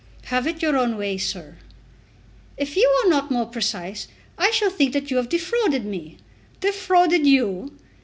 [0.33, 1.57] "Have it your own way, sir."
[2.57, 6.17] "If you are not more precise, I shall think that you have defrauded me."
[6.59, 7.77] "Defrauded you!"